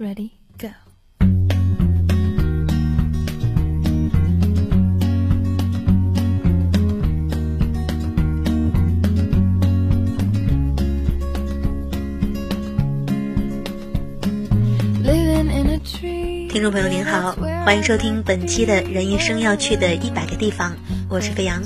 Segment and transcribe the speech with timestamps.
[0.00, 0.68] Ready, go.
[16.48, 17.32] 听众朋友您好，
[17.66, 20.74] 欢迎收听本期的人一生要去的一百个地方，
[21.10, 21.62] 我是飞扬。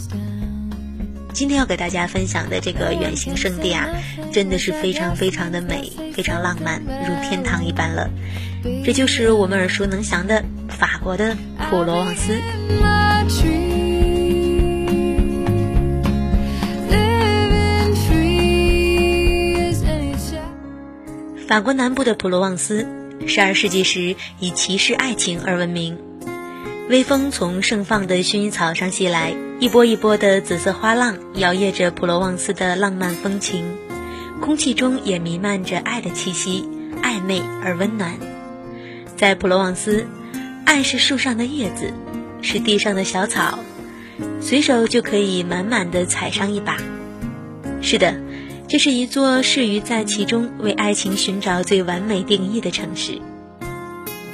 [1.34, 3.88] 今天要给大家分享的这个远行圣地啊，
[4.32, 8.08] 真的是非常非常的美，非常浪漫，如天堂一般了。
[8.84, 11.36] 这就是我们耳熟能详的法国的
[11.68, 12.40] 普罗旺斯。
[21.48, 22.86] 法国南部的普罗旺斯，
[23.26, 25.98] 十二世纪时以骑士爱情而闻名。
[26.88, 29.34] 微风从盛放的薰衣草上袭来。
[29.60, 33.64] 一波一波的紫色花浪摇曳着普罗旺斯的浪漫风情，
[34.40, 36.68] 空气中也弥漫着爱的气息，
[37.02, 38.18] 暧昧而温暖。
[39.16, 40.06] 在普罗旺斯，
[40.66, 41.92] 爱是树上的叶子，
[42.42, 43.60] 是地上的小草，
[44.40, 46.76] 随手就可以满满的采上一把。
[47.80, 48.20] 是的，
[48.68, 53.20] 这是一座适于在其中为爱情寻找最完美定义的城市。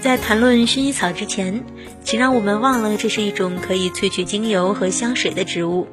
[0.01, 1.63] 在谈论薰衣草之前，
[2.03, 5.87] 请让我们忘了这是一种可以萃取精油和香水的植物。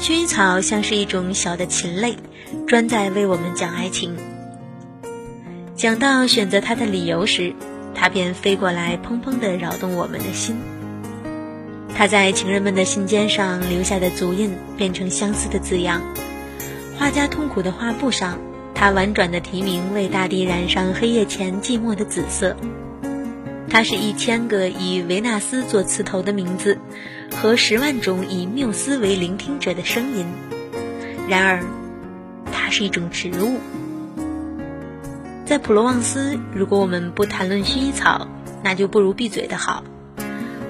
[0.00, 2.16] 薰衣草像是一种小的禽类，
[2.66, 4.16] 专在为我们讲爱情。
[5.76, 7.52] 讲到选择它的理由时，
[7.94, 10.56] 它便飞过来，砰砰地扰动我们的心。
[11.94, 16.00] 它在情人们的信笺上留下的足印，变成相思的字样。
[16.96, 18.38] 画家痛苦的画布上。
[18.80, 22.56] 它婉转的提名为大地染上黑夜前寂寞的紫色。
[23.68, 26.78] 它是一千个以维纳斯做词头的名字，
[27.34, 30.26] 和十万种以缪斯为聆听者的声音。
[31.28, 31.64] 然而，
[32.52, 33.58] 它是一种植物。
[35.44, 38.28] 在普罗旺斯，如果我们不谈论薰衣草，
[38.62, 39.82] 那就不如闭嘴的好。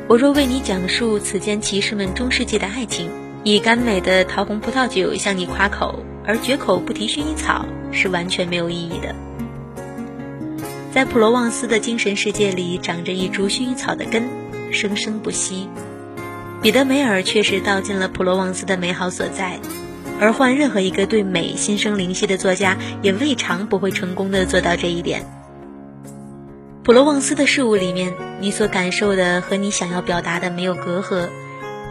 [0.09, 3.11] 我若为你讲述此间骑士们中世纪的爱情，
[3.45, 6.03] 以甘美的桃红葡萄酒向你夸口。
[6.27, 9.15] 而绝口不提薰衣草是完全没有意义的。
[10.93, 14.29] 在普罗旺斯的精神世界里，长着一株薰衣草的根，
[14.73, 15.69] 生生不息。
[16.61, 19.61] 彼得梅尔确实道尽了普罗旺斯的美好所在，
[20.21, 25.25] 而换任何一个对美心生灵犀的作家，也未尝不会成功的做到这一点。
[26.83, 31.29] 普罗旺斯的事物里面，你所感受的和你想要表达的没有隔阂。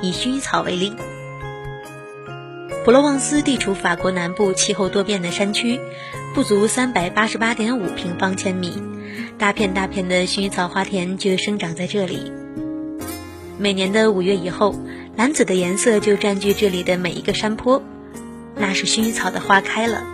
[0.02, 0.94] 以薰衣草为例。
[2.88, 5.82] 普罗旺斯地处法国南部气候多变的山区，
[6.34, 8.82] 不足三百八十八点五平方千米，
[9.38, 12.32] 大片大片的薰衣草花田就生长在这里。
[13.58, 14.74] 每年的五月以后，
[15.18, 17.84] 蓝紫的颜色就占据这里的每一个山坡，
[18.56, 20.08] 那是薰衣草的花开了。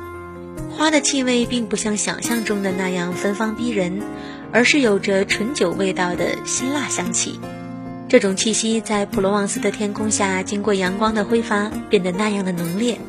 [0.72, 4.02] 花的气味并不像想象中的那样芬芳逼人，
[4.52, 7.40] 而是有着醇酒味道的辛辣香气。
[8.14, 13.00] 这种气息在普罗旺斯的天空下，经过阳光的挥发，变得那样的浓烈，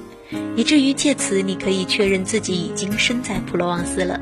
[0.56, 4.18] 以至于借此你可以确认自己已经身在普罗旺斯了。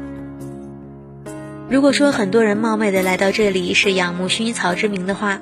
[1.70, 5.40] 如果说很多人冒昧的来到这里是仰慕薰衣草之名的话，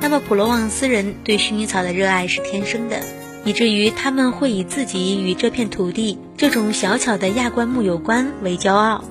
[0.00, 3.00] 那么普罗旺斯人对薰衣草的热爱是天生的，
[3.44, 9.02] 以至于他们会以自己与这片土地这种小巧的亚冠木有关为骄傲。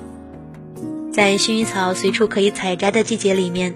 [1.15, 3.73] 在薰衣草随处可以采摘的季节里面，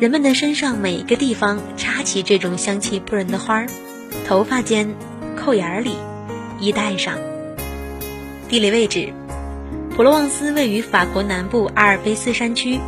[0.00, 3.66] 人们的身上每一个地方插起这种香气扑人的花儿，
[4.26, 4.92] 头发间、
[5.36, 5.94] 扣眼里、
[6.58, 7.18] 衣带上。
[8.48, 9.12] 地理位置：
[9.94, 12.80] 普罗旺斯位于法国南部阿尔卑斯山区，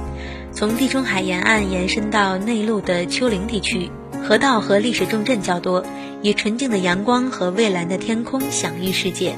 [0.50, 3.92] 从地中海沿岸延伸到内陆的丘陵地区，
[4.26, 5.86] 河道和历史重镇较多，
[6.20, 9.36] 以纯净的阳光和蔚蓝的天空享誉世界。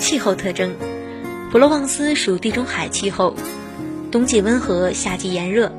[0.00, 0.74] 气候特征。
[1.50, 3.34] 普罗旺斯属地中海气候，
[4.12, 5.72] 冬季温和，夏季炎热。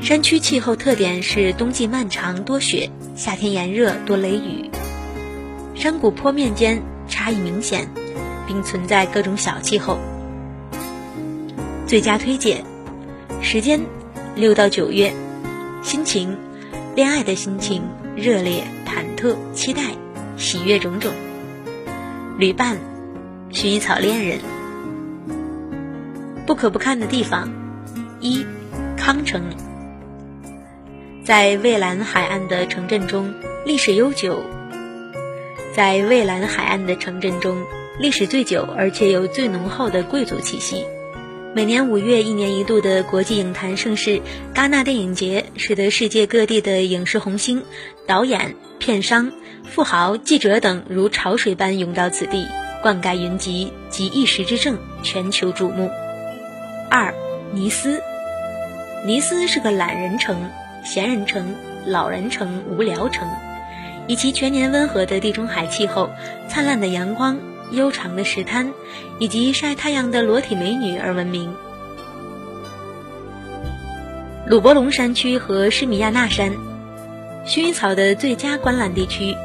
[0.00, 4.72] 山区气候特点是冬季漫长多雪，夏天炎热多雷雨。
[5.76, 7.88] 山谷坡面间差异明显，
[8.48, 10.00] 并存在各种小气候。
[11.86, 12.64] 最佳推荐
[13.40, 13.82] 时间：
[14.34, 15.14] 六到九月。
[15.80, 16.36] 心情：
[16.96, 17.84] 恋爱的心情，
[18.16, 19.82] 热烈、忐忑、期待、
[20.36, 21.12] 喜悦种种。
[22.36, 22.78] 旅伴：
[23.52, 24.40] 薰衣草恋人。
[26.46, 27.50] 不可不看的地方，
[28.20, 28.44] 一
[28.98, 29.42] 康城，
[31.24, 33.32] 在蔚蓝海岸的城镇中，
[33.64, 34.42] 历史悠久。
[35.74, 37.64] 在蔚蓝海岸的城镇中，
[37.98, 40.84] 历史最久而且有最浓厚的贵族气息。
[41.54, 44.20] 每年五月，一年一度的国际影坛盛事——
[44.54, 47.62] 戛纳电影节，使得世界各地的影视红星、
[48.06, 49.32] 导演、片商、
[49.64, 52.46] 富豪、记者等如潮水般涌到此地，
[52.82, 55.90] 灌溉云集，集一时之政，全球瞩目。
[56.96, 57.12] 二，
[57.50, 58.00] 尼斯。
[59.04, 60.48] 尼斯是个懒人城、
[60.84, 63.28] 闲人城、老人城、无聊城，
[64.06, 66.10] 以其全年温和的地中海气候、
[66.46, 67.40] 灿烂的阳光、
[67.72, 68.72] 悠长的石滩
[69.18, 71.52] 以及晒太阳的裸体美女而闻名。
[74.46, 76.52] 鲁伯龙山区和施米亚纳山，
[77.44, 79.36] 薰衣草的最佳观览地区。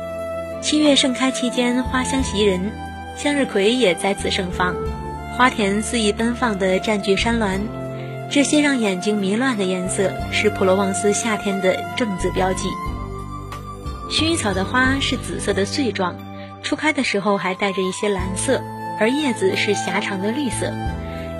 [0.62, 2.70] 七月盛开期间，花香袭人，
[3.18, 4.76] 向日葵也在此盛放，
[5.40, 7.62] 花田肆意奔放地占据山峦。
[8.30, 12.68] 这些让眼睛迷乱的颜色，是普罗旺斯夏天的正字标记。
[14.12, 16.18] 薰衣草的花是紫色的穗状，
[16.62, 18.62] 初开的时候还带着一些蓝色，
[19.00, 20.74] 而叶子是狭长的绿色。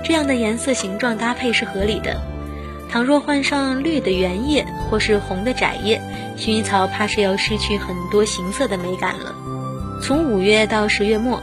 [0.02, 2.22] 这样的颜色形状搭配是合理的。
[2.88, 6.00] 倘若换上绿的圆叶或是红的窄叶，
[6.38, 9.34] 薰衣草怕是要失去很多形色的美感了。
[10.02, 11.42] 从五月到十月末，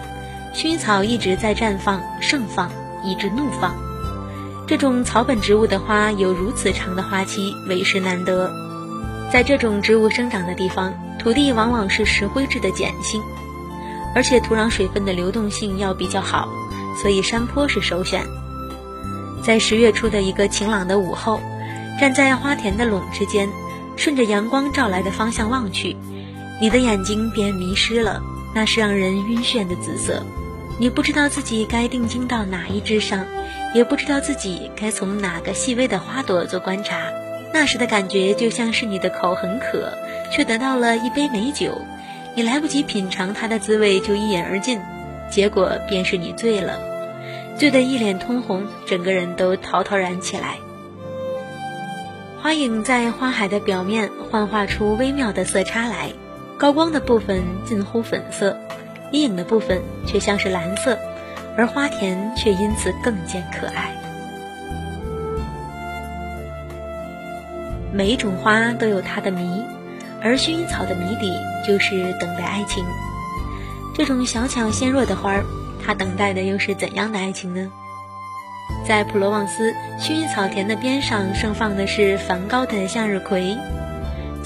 [0.58, 2.72] 薰衣草一直在绽放、盛放，
[3.04, 3.76] 以致怒放。
[4.66, 8.52] 这种草本植物的花有如此长的花期，为时难得。
[9.32, 13.22] 在这种植物生长的地方，土地往往是石灰质的碱性，
[14.16, 16.50] 而且土壤水分的流动性要比较好，
[17.00, 18.26] 所以山坡是首选。
[19.44, 21.40] 在十月初的一个晴朗的午后，
[22.00, 23.48] 站在花田的垄之间，
[23.96, 25.96] 顺着阳光照来的方向望去，
[26.60, 28.24] 你的眼睛便迷失了。
[28.56, 30.26] 那是让人晕眩的紫色，
[30.80, 33.26] 你不知道自己该定睛到哪一枝上，
[33.74, 37.12] 也不知道自己该从哪个细微的花朵做观察。
[37.52, 39.92] 那时的感觉就像是你的口很渴，
[40.32, 41.82] 却得到了一杯美酒，
[42.36, 44.80] 你来不及品尝它的滋味就一饮而尽，
[45.32, 46.80] 结果便是你醉了。
[47.58, 50.58] 醉得一脸通红，整个人都陶陶然起来。
[52.40, 56.12] 花影在花海的表面幻化出微妙的色差来，
[56.60, 58.56] 高光的部分近乎粉色，
[59.12, 60.98] 阴影的部分却像是蓝色，
[61.58, 63.92] 而花田却因此更见可爱。
[67.94, 69.64] 每一种花都有它的谜，
[70.22, 71.32] 而薰衣草的谜底
[71.66, 72.86] 就是等待爱情。
[73.96, 75.44] 这种小巧纤弱的花儿。
[75.86, 77.72] 它等待的又是怎样的爱情呢？
[78.86, 83.56] 在普罗旺斯薰衣草田的边上盛放的是梵高的向日葵，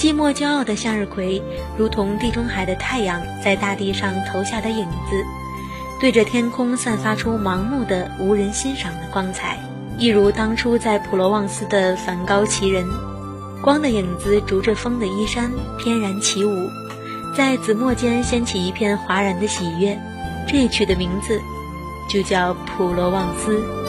[0.02, 1.44] 寂寞骄傲的向日葵，
[1.78, 5.24] 如同地中海的太阳在大地上投下的影子，
[6.00, 9.60] 对着天空散发出盲目的、无人欣赏的光彩，
[10.00, 12.84] 一如当初在普罗旺斯的梵高奇人。
[13.62, 16.68] 光的影子逐着风的衣衫翩然起舞，
[17.38, 20.00] 在紫墨间掀起一片哗然的喜悦。
[20.48, 21.40] 这曲的名字
[22.10, 23.81] 就叫普罗旺斯。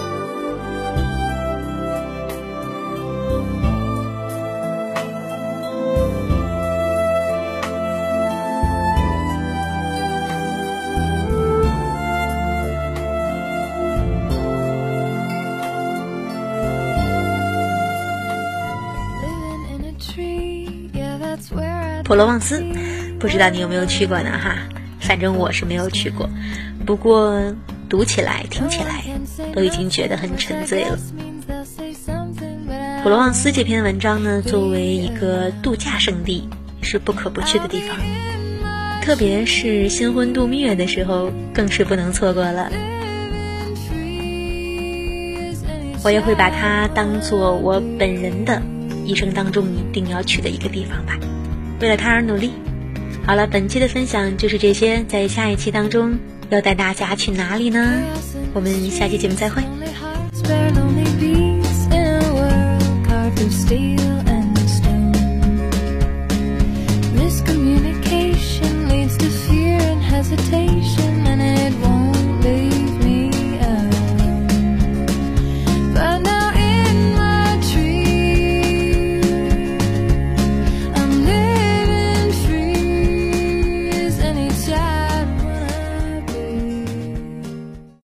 [22.04, 22.64] 普罗旺斯，
[23.18, 24.30] 不知道你有没有去过呢？
[24.38, 24.56] 哈。
[25.00, 26.30] 反正我是没有去过，
[26.86, 27.52] 不过
[27.88, 29.02] 读起来、听起来
[29.52, 30.96] 都已经觉得很沉醉了。
[33.02, 36.48] 普罗旺斯这篇文章呢，作为一个度假胜地，
[36.82, 37.96] 是不可不去的地方，
[39.02, 42.70] 特别是新婚度蜜月的时候，更是不能错过了。
[46.04, 48.62] 我也会把它当做我本人的
[49.04, 51.18] 一生当中一定要去的一个地方吧。
[51.80, 52.52] 为了他而努力。
[53.24, 56.18] 好了，本期的分享就是这些，在下一期当中
[56.50, 58.02] 要带大家去哪里呢？
[58.52, 59.62] 我们下期节目再会。
[70.12, 70.61] Hesitate.